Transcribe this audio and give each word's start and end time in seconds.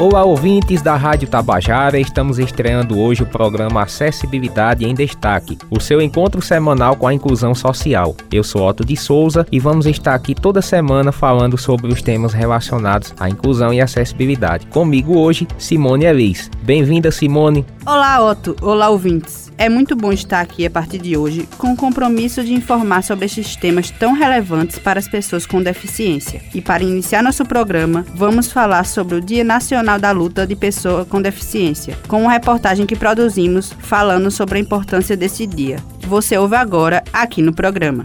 Olá, 0.00 0.22
ouvintes 0.22 0.80
da 0.80 0.94
Rádio 0.94 1.26
Tabajara. 1.26 1.98
Estamos 1.98 2.38
estreando 2.38 3.00
hoje 3.00 3.24
o 3.24 3.26
programa 3.26 3.82
Acessibilidade 3.82 4.84
em 4.84 4.94
Destaque, 4.94 5.58
o 5.68 5.80
seu 5.80 6.00
encontro 6.00 6.40
semanal 6.40 6.94
com 6.94 7.08
a 7.08 7.12
inclusão 7.12 7.52
social. 7.52 8.14
Eu 8.30 8.44
sou 8.44 8.64
Otto 8.64 8.84
de 8.84 8.96
Souza 8.96 9.44
e 9.50 9.58
vamos 9.58 9.86
estar 9.86 10.14
aqui 10.14 10.36
toda 10.36 10.62
semana 10.62 11.10
falando 11.10 11.58
sobre 11.58 11.92
os 11.92 12.00
temas 12.00 12.32
relacionados 12.32 13.12
à 13.18 13.28
inclusão 13.28 13.74
e 13.74 13.80
acessibilidade. 13.80 14.66
Comigo 14.66 15.18
hoje, 15.18 15.48
Simone 15.58 16.04
Elis. 16.04 16.48
Bem-vinda, 16.62 17.10
Simone. 17.10 17.66
Olá, 17.84 18.24
Otto. 18.24 18.54
Olá, 18.62 18.90
ouvintes. 18.90 19.50
É 19.58 19.68
muito 19.68 19.96
bom 19.96 20.12
estar 20.12 20.40
aqui 20.40 20.64
a 20.64 20.70
partir 20.70 20.98
de 20.98 21.16
hoje 21.16 21.48
com 21.58 21.72
o 21.72 21.76
compromisso 21.76 22.44
de 22.44 22.52
informar 22.52 23.02
sobre 23.02 23.26
estes 23.26 23.56
temas 23.56 23.90
tão 23.90 24.12
relevantes 24.12 24.78
para 24.78 25.00
as 25.00 25.08
pessoas 25.08 25.44
com 25.44 25.60
deficiência. 25.60 26.40
E 26.54 26.60
para 26.60 26.84
iniciar 26.84 27.24
nosso 27.24 27.44
programa, 27.44 28.06
vamos 28.14 28.52
falar 28.52 28.84
sobre 28.84 29.16
o 29.16 29.20
Dia 29.20 29.42
Nacional 29.42 29.87
da 29.96 30.10
Luta 30.10 30.46
de 30.46 30.56
Pessoa 30.56 31.04
com 31.04 31.22
Deficiência, 31.22 31.96
com 32.08 32.22
uma 32.22 32.32
reportagem 32.32 32.84
que 32.84 32.96
produzimos 32.96 33.72
falando 33.78 34.30
sobre 34.30 34.58
a 34.58 34.60
importância 34.60 35.16
desse 35.16 35.46
dia. 35.46 35.78
Você 36.00 36.36
ouve 36.36 36.56
agora 36.56 37.02
aqui 37.12 37.40
no 37.40 37.54
programa. 37.54 38.04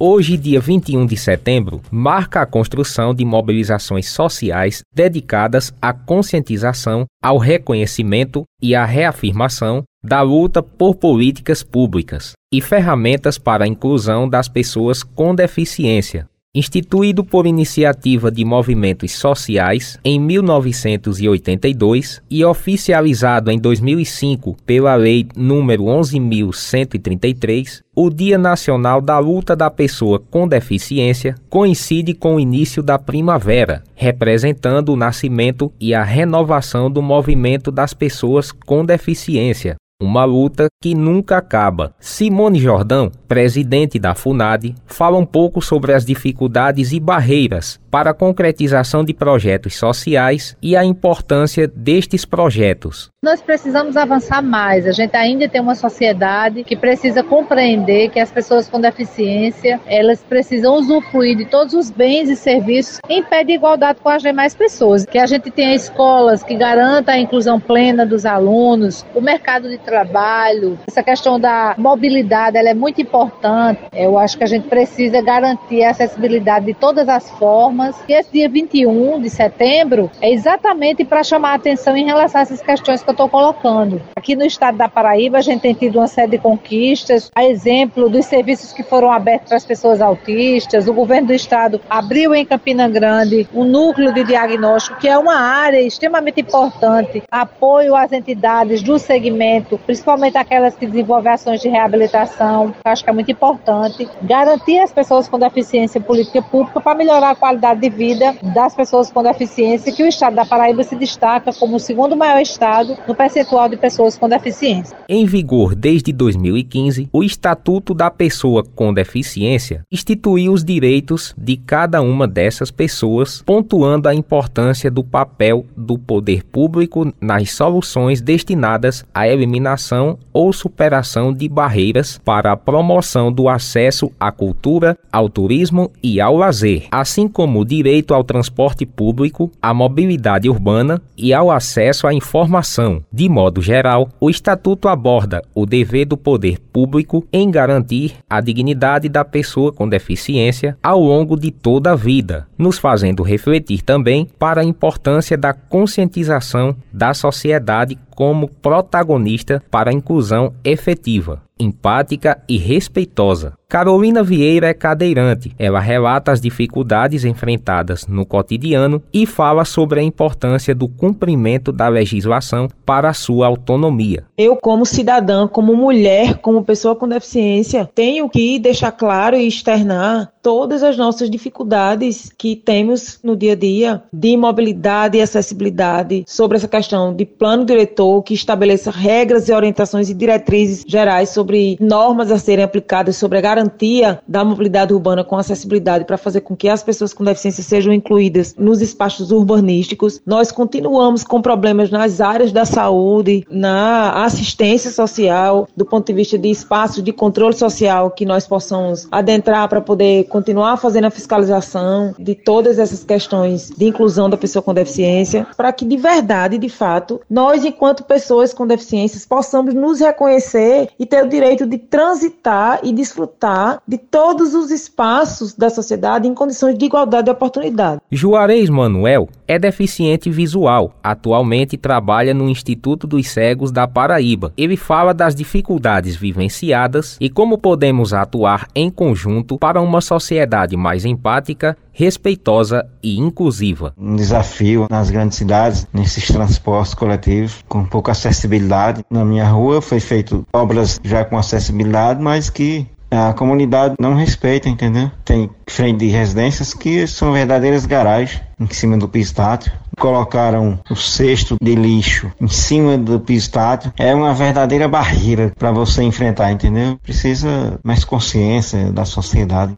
Hoje, 0.00 0.36
dia 0.36 0.60
21 0.60 1.06
de 1.06 1.16
setembro, 1.16 1.80
marca 1.90 2.40
a 2.40 2.46
construção 2.46 3.12
de 3.12 3.24
mobilizações 3.24 4.08
sociais 4.08 4.82
dedicadas 4.94 5.72
à 5.82 5.92
conscientização, 5.92 7.04
ao 7.20 7.36
reconhecimento 7.36 8.44
e 8.62 8.76
à 8.76 8.84
reafirmação 8.84 9.82
da 10.00 10.22
luta 10.22 10.62
por 10.62 10.94
políticas 10.94 11.64
públicas 11.64 12.34
e 12.52 12.60
ferramentas 12.60 13.38
para 13.38 13.64
a 13.64 13.68
inclusão 13.68 14.28
das 14.28 14.48
pessoas 14.48 15.02
com 15.02 15.34
deficiência, 15.34 16.28
Instituído 16.54 17.22
por 17.22 17.46
iniciativa 17.46 18.30
de 18.30 18.42
movimentos 18.42 19.12
sociais 19.12 19.98
em 20.02 20.18
1982 20.18 22.22
e 22.30 22.42
oficializado 22.42 23.50
em 23.50 23.58
2005 23.58 24.56
pela 24.64 24.94
Lei 24.94 25.26
nº 25.36 25.76
11.133, 25.76 27.82
o 27.94 28.08
Dia 28.08 28.38
Nacional 28.38 29.02
da 29.02 29.18
Luta 29.18 29.54
da 29.54 29.70
Pessoa 29.70 30.22
com 30.30 30.48
Deficiência 30.48 31.34
coincide 31.50 32.14
com 32.14 32.36
o 32.36 32.40
início 32.40 32.82
da 32.82 32.98
primavera, 32.98 33.84
representando 33.94 34.88
o 34.88 34.96
nascimento 34.96 35.70
e 35.78 35.94
a 35.94 36.02
renovação 36.02 36.90
do 36.90 37.02
movimento 37.02 37.70
das 37.70 37.92
pessoas 37.92 38.50
com 38.50 38.86
deficiência, 38.86 39.76
uma 40.00 40.24
luta 40.24 40.68
que 40.80 40.94
nunca 40.94 41.38
acaba. 41.38 41.92
Simone 41.98 42.60
Jordão, 42.60 43.10
presidente 43.26 43.98
da 43.98 44.14
FUNAD, 44.14 44.76
fala 44.86 45.18
um 45.18 45.26
pouco 45.26 45.60
sobre 45.60 45.92
as 45.92 46.06
dificuldades 46.06 46.92
e 46.92 47.00
barreiras 47.00 47.80
para 47.90 48.10
a 48.10 48.14
concretização 48.14 49.04
de 49.04 49.14
projetos 49.14 49.76
sociais 49.76 50.56
e 50.62 50.76
a 50.76 50.84
importância 50.84 51.66
destes 51.66 52.24
projetos. 52.24 53.10
Nós 53.22 53.42
precisamos 53.42 53.96
avançar 53.96 54.40
mais. 54.40 54.86
A 54.86 54.92
gente 54.92 55.16
ainda 55.16 55.48
tem 55.48 55.60
uma 55.60 55.74
sociedade 55.74 56.62
que 56.62 56.76
precisa 56.76 57.22
compreender 57.22 58.10
que 58.10 58.20
as 58.20 58.30
pessoas 58.30 58.68
com 58.68 58.80
deficiência, 58.80 59.80
elas 59.86 60.22
precisam 60.22 60.76
usufruir 60.76 61.36
de 61.36 61.44
todos 61.44 61.74
os 61.74 61.90
bens 61.90 62.28
e 62.28 62.36
serviços 62.36 63.00
em 63.08 63.22
pé 63.22 63.42
de 63.42 63.52
igualdade 63.52 63.98
com 64.00 64.08
as 64.08 64.22
demais 64.22 64.54
pessoas. 64.54 65.04
Que 65.04 65.18
a 65.18 65.26
gente 65.26 65.50
tenha 65.50 65.74
escolas 65.74 66.42
que 66.42 66.54
garantam 66.54 67.12
a 67.12 67.18
inclusão 67.18 67.58
plena 67.58 68.06
dos 68.06 68.24
alunos, 68.24 69.04
o 69.14 69.20
mercado 69.20 69.68
de 69.68 69.78
trabalho, 69.78 70.78
essa 70.86 71.02
questão 71.02 71.40
da 71.40 71.74
mobilidade, 71.76 72.56
ela 72.56 72.68
é 72.68 72.74
muito 72.74 73.00
importante. 73.00 73.80
Eu 73.92 74.16
acho 74.16 74.38
que 74.38 74.44
a 74.44 74.48
gente 74.48 74.68
precisa 74.68 75.20
garantir 75.20 75.82
a 75.82 75.90
acessibilidade 75.90 76.66
de 76.66 76.74
todas 76.74 77.08
as 77.08 77.28
formas. 77.30 77.77
E 78.08 78.12
esse 78.12 78.32
dia 78.32 78.48
21 78.48 79.20
de 79.20 79.30
setembro 79.30 80.10
é 80.20 80.30
exatamente 80.30 81.04
para 81.04 81.22
chamar 81.22 81.52
a 81.52 81.54
atenção 81.54 81.96
em 81.96 82.04
relação 82.04 82.40
a 82.40 82.42
essas 82.42 82.60
questões 82.60 83.02
que 83.02 83.08
eu 83.08 83.12
estou 83.12 83.28
colocando. 83.28 84.00
Aqui 84.16 84.34
no 84.34 84.44
estado 84.44 84.76
da 84.76 84.88
Paraíba, 84.88 85.38
a 85.38 85.42
gente 85.42 85.60
tem 85.60 85.74
tido 85.74 85.98
uma 85.98 86.08
série 86.08 86.32
de 86.32 86.38
conquistas, 86.38 87.30
a 87.34 87.44
exemplo 87.44 88.08
dos 88.08 88.26
serviços 88.26 88.72
que 88.72 88.82
foram 88.82 89.10
abertos 89.10 89.48
para 89.48 89.56
as 89.56 89.64
pessoas 89.64 90.00
autistas. 90.00 90.88
O 90.88 90.94
governo 90.94 91.28
do 91.28 91.34
estado 91.34 91.80
abriu 91.88 92.34
em 92.34 92.44
Campina 92.44 92.88
Grande 92.88 93.48
um 93.54 93.64
núcleo 93.64 94.12
de 94.12 94.24
diagnóstico, 94.24 94.98
que 94.98 95.08
é 95.08 95.16
uma 95.16 95.36
área 95.36 95.80
extremamente 95.80 96.40
importante, 96.40 97.22
apoio 97.30 97.94
às 97.94 98.12
entidades 98.12 98.82
do 98.82 98.98
segmento 98.98 99.78
principalmente 99.86 100.36
aquelas 100.36 100.74
que 100.74 100.86
desenvolvem 100.86 101.32
ações 101.32 101.60
de 101.60 101.68
reabilitação, 101.68 102.72
que 102.72 102.78
eu 102.84 102.92
acho 102.92 103.04
que 103.04 103.10
é 103.10 103.12
muito 103.12 103.30
importante. 103.30 104.08
Garantir 104.22 104.78
as 104.78 104.92
pessoas 104.92 105.28
com 105.28 105.38
deficiência 105.38 106.00
política 106.00 106.42
pública 106.42 106.80
para 106.80 106.94
melhorar 106.96 107.30
a 107.30 107.34
qualidade 107.34 107.67
de 107.74 107.90
vida 107.90 108.36
das 108.54 108.74
pessoas 108.74 109.10
com 109.10 109.22
deficiência, 109.22 109.92
que 109.92 110.02
o 110.02 110.06
estado 110.06 110.36
da 110.36 110.44
Paraíba 110.44 110.82
se 110.82 110.96
destaca 110.96 111.52
como 111.52 111.76
o 111.76 111.80
segundo 111.80 112.16
maior 112.16 112.40
estado 112.40 112.96
no 113.06 113.14
percentual 113.14 113.68
de 113.68 113.76
pessoas 113.76 114.16
com 114.16 114.28
deficiência. 114.28 114.96
Em 115.08 115.24
vigor 115.26 115.74
desde 115.74 116.12
2015, 116.12 117.08
o 117.12 117.22
Estatuto 117.22 117.94
da 117.94 118.10
Pessoa 118.10 118.64
com 118.74 118.92
Deficiência 118.92 119.82
instituiu 119.90 120.52
os 120.52 120.64
direitos 120.64 121.34
de 121.36 121.56
cada 121.56 122.00
uma 122.02 122.26
dessas 122.26 122.70
pessoas, 122.70 123.42
pontuando 123.42 124.08
a 124.08 124.14
importância 124.14 124.90
do 124.90 125.02
papel 125.02 125.64
do 125.76 125.98
poder 125.98 126.44
público 126.44 127.12
nas 127.20 127.50
soluções 127.52 128.20
destinadas 128.20 129.04
à 129.14 129.28
eliminação 129.28 130.18
ou 130.32 130.52
superação 130.52 131.32
de 131.32 131.48
barreiras 131.48 132.20
para 132.24 132.52
a 132.52 132.56
promoção 132.56 133.32
do 133.32 133.48
acesso 133.48 134.10
à 134.18 134.30
cultura, 134.30 134.96
ao 135.12 135.28
turismo 135.28 135.90
e 136.02 136.20
ao 136.20 136.36
lazer, 136.36 136.86
assim 136.90 137.28
como 137.28 137.57
o 137.58 137.64
direito 137.64 138.14
ao 138.14 138.24
transporte 138.24 138.86
público, 138.86 139.50
à 139.60 139.74
mobilidade 139.74 140.48
urbana 140.48 141.00
e 141.16 141.34
ao 141.34 141.50
acesso 141.50 142.06
à 142.06 142.14
informação. 142.14 143.02
De 143.12 143.28
modo 143.28 143.60
geral, 143.60 144.08
o 144.20 144.30
Estatuto 144.30 144.88
aborda 144.88 145.42
o 145.54 145.66
dever 145.66 146.06
do 146.06 146.16
poder 146.16 146.58
público 146.72 147.26
em 147.32 147.50
garantir 147.50 148.14
a 148.28 148.40
dignidade 148.40 149.08
da 149.08 149.24
pessoa 149.24 149.72
com 149.72 149.88
deficiência 149.88 150.76
ao 150.82 151.00
longo 151.00 151.38
de 151.38 151.50
toda 151.50 151.92
a 151.92 151.96
vida, 151.96 152.46
nos 152.56 152.78
fazendo 152.78 153.22
refletir 153.22 153.82
também 153.82 154.26
para 154.38 154.60
a 154.60 154.64
importância 154.64 155.36
da 155.36 155.52
conscientização 155.52 156.76
da 156.92 157.12
sociedade 157.14 157.98
como 158.10 158.48
protagonista 158.48 159.62
para 159.70 159.90
a 159.90 159.94
inclusão 159.94 160.52
efetiva 160.64 161.42
empática 161.58 162.40
e 162.48 162.56
respeitosa. 162.56 163.54
Carolina 163.70 164.22
Vieira 164.22 164.68
é 164.68 164.72
cadeirante. 164.72 165.54
Ela 165.58 165.78
relata 165.78 166.32
as 166.32 166.40
dificuldades 166.40 167.26
enfrentadas 167.26 168.06
no 168.06 168.24
cotidiano 168.24 169.02
e 169.12 169.26
fala 169.26 169.62
sobre 169.62 170.00
a 170.00 170.02
importância 170.02 170.74
do 170.74 170.88
cumprimento 170.88 171.70
da 171.70 171.86
legislação 171.86 172.66
para 172.86 173.10
a 173.10 173.12
sua 173.12 173.46
autonomia. 173.46 174.24
Eu, 174.38 174.56
como 174.56 174.86
cidadã, 174.86 175.46
como 175.46 175.76
mulher, 175.76 176.38
como 176.38 176.64
pessoa 176.64 176.96
com 176.96 177.06
deficiência, 177.06 177.90
tenho 177.94 178.26
que 178.30 178.58
deixar 178.58 178.90
claro 178.90 179.36
e 179.36 179.46
externar 179.46 180.32
todas 180.42 180.82
as 180.82 180.96
nossas 180.96 181.28
dificuldades 181.28 182.32
que 182.38 182.56
temos 182.56 183.20
no 183.22 183.36
dia 183.36 183.52
a 183.52 183.54
dia 183.54 184.02
de 184.10 184.34
mobilidade 184.34 185.18
e 185.18 185.20
acessibilidade, 185.20 186.24
sobre 186.26 186.56
essa 186.56 186.66
questão 186.66 187.14
de 187.14 187.26
plano 187.26 187.66
diretor 187.66 188.22
que 188.22 188.32
estabeleça 188.32 188.90
regras 188.90 189.46
e 189.50 189.52
orientações 189.52 190.08
e 190.08 190.14
diretrizes 190.14 190.86
gerais 190.88 191.28
sobre 191.28 191.76
normas 191.78 192.32
a 192.32 192.38
serem 192.38 192.64
aplicadas 192.64 193.16
sobre 193.16 193.36
a 193.36 193.42
garantia 193.58 194.20
da 194.26 194.44
mobilidade 194.44 194.94
urbana 194.94 195.24
com 195.24 195.36
acessibilidade 195.36 196.04
para 196.04 196.16
fazer 196.16 196.40
com 196.42 196.56
que 196.56 196.68
as 196.68 196.82
pessoas 196.82 197.12
com 197.12 197.24
deficiência 197.24 197.62
sejam 197.62 197.92
incluídas 197.92 198.54
nos 198.56 198.80
espaços 198.80 199.32
urbanísticos. 199.32 200.20
Nós 200.24 200.52
continuamos 200.52 201.24
com 201.24 201.42
problemas 201.42 201.90
nas 201.90 202.20
áreas 202.20 202.52
da 202.52 202.64
saúde, 202.64 203.44
na 203.50 204.24
assistência 204.24 204.90
social, 204.90 205.68
do 205.76 205.84
ponto 205.84 206.06
de 206.06 206.12
vista 206.12 206.38
de 206.38 206.48
espaços 206.48 207.02
de 207.02 207.12
controle 207.12 207.54
social 207.54 208.10
que 208.10 208.24
nós 208.24 208.46
possamos 208.46 209.08
adentrar 209.10 209.68
para 209.68 209.80
poder 209.80 210.24
continuar 210.24 210.76
fazendo 210.76 211.06
a 211.06 211.10
fiscalização 211.10 212.14
de 212.18 212.34
todas 212.34 212.78
essas 212.78 213.02
questões 213.02 213.70
de 213.76 213.86
inclusão 213.86 214.30
da 214.30 214.36
pessoa 214.36 214.62
com 214.62 214.72
deficiência, 214.72 215.46
para 215.56 215.72
que 215.72 215.84
de 215.84 215.96
verdade, 215.96 216.58
de 216.58 216.68
fato, 216.68 217.20
nós, 217.28 217.64
enquanto 217.64 218.04
pessoas 218.04 218.54
com 218.54 218.66
deficiências, 218.66 219.26
possamos 219.26 219.74
nos 219.74 220.00
reconhecer 220.00 220.90
e 220.98 221.04
ter 221.04 221.24
o 221.24 221.28
direito 221.28 221.66
de 221.66 221.78
transitar 221.78 222.80
e 222.82 222.92
desfrutar 222.92 223.47
de 223.86 223.96
todos 223.96 224.54
os 224.54 224.70
espaços 224.70 225.54
da 225.54 225.70
sociedade 225.70 226.28
em 226.28 226.34
condições 226.34 226.76
de 226.76 226.84
igualdade 226.84 227.26
de 227.26 227.30
oportunidade. 227.30 228.00
Juarez 228.10 228.68
Manuel 228.68 229.28
é 229.46 229.58
deficiente 229.58 230.30
visual. 230.30 230.92
Atualmente 231.02 231.76
trabalha 231.76 232.34
no 232.34 232.48
Instituto 232.48 233.06
dos 233.06 233.28
Cegos 233.28 233.72
da 233.72 233.88
Paraíba. 233.88 234.52
Ele 234.56 234.76
fala 234.76 235.14
das 235.14 235.34
dificuldades 235.34 236.14
vivenciadas 236.14 237.16
e 237.20 237.30
como 237.30 237.56
podemos 237.56 238.12
atuar 238.12 238.68
em 238.74 238.90
conjunto 238.90 239.58
para 239.58 239.80
uma 239.80 240.00
sociedade 240.00 240.76
mais 240.76 241.04
empática, 241.04 241.76
respeitosa 241.92 242.86
e 243.02 243.18
inclusiva. 243.18 243.94
Um 243.96 244.14
desafio 244.14 244.86
nas 244.90 245.10
grandes 245.10 245.38
cidades, 245.38 245.86
nesses 245.92 246.26
transportes 246.26 246.94
coletivos 246.94 247.64
com 247.68 247.84
pouca 247.84 248.12
acessibilidade. 248.12 249.04
Na 249.10 249.24
minha 249.24 249.48
rua 249.48 249.80
foi 249.80 250.00
feito 250.00 250.46
obras 250.52 251.00
já 251.02 251.24
com 251.24 251.38
acessibilidade, 251.38 252.22
mas 252.22 252.50
que 252.50 252.86
A 253.10 253.32
comunidade 253.32 253.94
não 253.98 254.14
respeita, 254.14 254.68
entendeu? 254.68 255.10
Tem 255.24 255.48
frente 255.66 255.98
de 255.98 256.08
residências 256.08 256.74
que 256.74 257.06
são 257.06 257.32
verdadeiras 257.32 257.86
garagens 257.86 258.40
em 258.60 258.66
cima 258.72 258.98
do 258.98 259.08
piso 259.08 259.34
tátil. 259.34 259.72
Colocaram 259.98 260.78
o 260.90 260.94
cesto 260.94 261.56
de 261.60 261.74
lixo 261.74 262.30
em 262.40 262.48
cima 262.48 262.98
do 262.98 263.18
piso 263.18 263.50
tátil. 263.50 263.92
É 263.96 264.14
uma 264.14 264.34
verdadeira 264.34 264.86
barreira 264.86 265.52
para 265.58 265.72
você 265.72 266.02
enfrentar, 266.02 266.52
entendeu? 266.52 266.98
Precisa 267.02 267.80
mais 267.82 268.04
consciência 268.04 268.92
da 268.92 269.04
sociedade. 269.04 269.76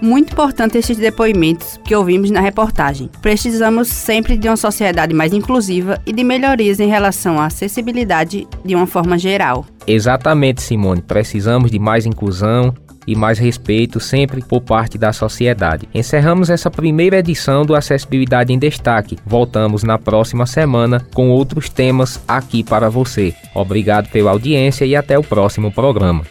Muito 0.00 0.32
importante 0.32 0.76
esses 0.76 0.98
depoimentos 0.98 1.80
que 1.82 1.94
ouvimos 1.94 2.30
na 2.30 2.40
reportagem. 2.40 3.08
Precisamos 3.22 3.88
sempre 3.88 4.36
de 4.36 4.46
uma 4.46 4.56
sociedade 4.56 5.14
mais 5.14 5.32
inclusiva 5.32 6.00
e 6.04 6.12
de 6.12 6.22
melhorias 6.22 6.80
em 6.80 6.88
relação 6.88 7.40
à 7.40 7.46
acessibilidade 7.46 8.46
de 8.64 8.74
uma 8.74 8.86
forma 8.86 9.16
geral. 9.18 9.64
Exatamente, 9.86 10.62
Simone. 10.62 11.02
Precisamos 11.02 11.70
de 11.70 11.78
mais 11.78 12.06
inclusão 12.06 12.74
e 13.06 13.14
mais 13.14 13.38
respeito 13.38 14.00
sempre 14.00 14.42
por 14.42 14.60
parte 14.60 14.98
da 14.98 15.12
sociedade. 15.12 15.88
Encerramos 15.94 16.50
essa 16.50 16.70
primeira 16.70 17.18
edição 17.18 17.64
do 17.64 17.74
Acessibilidade 17.74 18.52
em 18.52 18.58
Destaque. 18.58 19.16
Voltamos 19.24 19.84
na 19.84 19.96
próxima 19.96 20.44
semana 20.44 21.06
com 21.14 21.30
outros 21.30 21.68
temas 21.68 22.20
aqui 22.26 22.64
para 22.64 22.90
você. 22.90 23.34
Obrigado 23.54 24.10
pela 24.10 24.32
audiência 24.32 24.84
e 24.84 24.96
até 24.96 25.16
o 25.18 25.22
próximo 25.22 25.70
programa. 25.70 26.24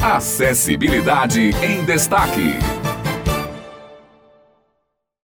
Acessibilidade 0.00 1.50
em 1.62 1.84
Destaque. 1.84 2.77